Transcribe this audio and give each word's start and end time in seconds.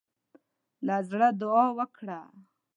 له 0.85 0.95
زړۀ 1.09 1.29
دعا 1.41 1.65
وکړه. 1.77 2.19